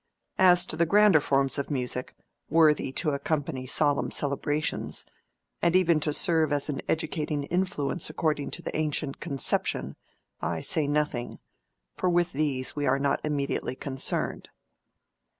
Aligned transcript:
As 0.39 0.65
to 0.65 0.75
the 0.75 0.87
grander 0.87 1.19
forms 1.19 1.59
of 1.59 1.69
music, 1.69 2.15
worthy 2.49 2.91
to 2.93 3.11
accompany 3.11 3.67
solemn 3.67 4.09
celebrations, 4.09 5.05
and 5.61 5.75
even 5.75 5.99
to 5.99 6.11
serve 6.11 6.51
as 6.51 6.69
an 6.69 6.81
educating 6.89 7.43
influence 7.43 8.09
according 8.09 8.49
to 8.49 8.63
the 8.63 8.75
ancient 8.75 9.19
conception, 9.19 9.95
I 10.41 10.61
say 10.61 10.87
nothing, 10.87 11.37
for 11.93 12.09
with 12.09 12.31
these 12.33 12.75
we 12.75 12.87
are 12.87 12.97
not 12.97 13.19
immediately 13.23 13.75
concerned." 13.75 14.49